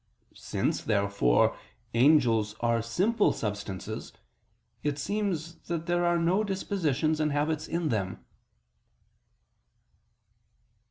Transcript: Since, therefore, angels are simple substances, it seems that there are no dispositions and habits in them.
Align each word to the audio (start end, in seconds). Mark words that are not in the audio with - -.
Since, 0.33 0.81
therefore, 0.81 1.55
angels 1.93 2.55
are 2.59 2.81
simple 2.81 3.31
substances, 3.31 4.11
it 4.81 4.97
seems 4.97 5.59
that 5.67 5.85
there 5.85 6.03
are 6.05 6.17
no 6.17 6.43
dispositions 6.43 7.19
and 7.19 7.31
habits 7.31 7.67
in 7.67 7.89
them. 7.89 8.25